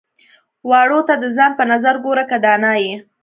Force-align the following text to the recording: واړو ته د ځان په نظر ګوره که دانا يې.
واړو 0.69 0.99
ته 1.07 1.13
د 1.21 1.25
ځان 1.37 1.51
په 1.59 1.63
نظر 1.71 1.95
ګوره 2.05 2.23
که 2.29 2.37
دانا 2.45 2.73
يې. 2.83 2.95